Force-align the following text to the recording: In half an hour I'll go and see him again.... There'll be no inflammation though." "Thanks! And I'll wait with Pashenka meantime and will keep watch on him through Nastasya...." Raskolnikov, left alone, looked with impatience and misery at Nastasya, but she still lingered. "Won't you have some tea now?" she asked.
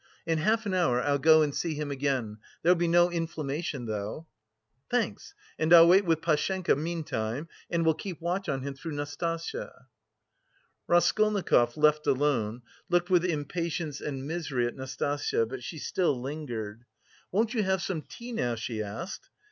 In 0.25 0.39
half 0.39 0.65
an 0.65 0.73
hour 0.73 0.99
I'll 0.99 1.19
go 1.19 1.43
and 1.43 1.53
see 1.53 1.75
him 1.75 1.91
again.... 1.91 2.39
There'll 2.63 2.75
be 2.75 2.87
no 2.87 3.11
inflammation 3.11 3.85
though." 3.85 4.25
"Thanks! 4.89 5.35
And 5.59 5.71
I'll 5.71 5.87
wait 5.87 6.05
with 6.05 6.21
Pashenka 6.21 6.75
meantime 6.75 7.47
and 7.69 7.85
will 7.85 7.93
keep 7.93 8.19
watch 8.19 8.49
on 8.49 8.63
him 8.63 8.73
through 8.73 8.93
Nastasya...." 8.93 9.85
Raskolnikov, 10.87 11.77
left 11.77 12.07
alone, 12.07 12.63
looked 12.89 13.11
with 13.11 13.23
impatience 13.23 14.01
and 14.01 14.25
misery 14.25 14.65
at 14.65 14.75
Nastasya, 14.75 15.45
but 15.47 15.63
she 15.63 15.77
still 15.77 16.19
lingered. 16.19 16.83
"Won't 17.31 17.53
you 17.53 17.61
have 17.61 17.83
some 17.83 18.01
tea 18.01 18.31
now?" 18.31 18.55
she 18.55 18.81
asked. 18.81 19.29